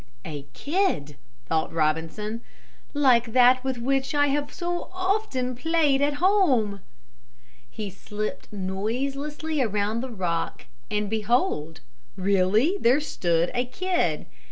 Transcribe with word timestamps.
"A 0.25 0.47
kid," 0.53 1.15
thought 1.45 1.71
Robinson, 1.71 2.41
"like 2.91 3.33
that 3.33 3.63
with 3.63 3.77
which 3.77 4.15
I 4.15 4.29
have 4.29 4.51
so 4.51 4.89
often 4.91 5.53
played 5.55 6.01
at 6.01 6.15
home." 6.15 6.79
He 7.69 7.91
slipped 7.91 8.51
noiselessly 8.51 9.61
around 9.61 10.01
the 10.01 10.09
rock 10.09 10.65
and 10.89 11.07
behold, 11.07 11.81
really 12.15 12.77
there 12.81 12.99
stood 12.99 13.51
a 13.53 13.63
kid. 13.63 14.25